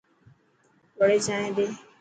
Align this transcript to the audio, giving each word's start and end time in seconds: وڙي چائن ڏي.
وڙي 0.97 1.17
چائن 1.25 1.45
ڏي. 1.57 1.67